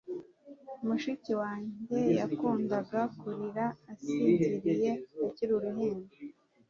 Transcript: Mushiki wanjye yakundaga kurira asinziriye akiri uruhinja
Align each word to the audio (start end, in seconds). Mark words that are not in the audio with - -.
Mushiki 0.85 1.31
wanjye 1.41 1.97
yakundaga 2.19 2.99
kurira 3.19 3.65
asinziriye 3.91 4.91
akiri 5.27 5.51
uruhinja 5.57 6.17